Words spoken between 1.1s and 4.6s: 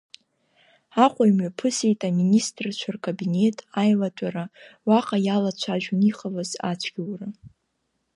имҩаԥысит Аминистрцәа Ркабинет аилатәара,